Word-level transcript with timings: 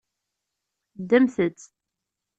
Ddmet-tt. 1.01 1.69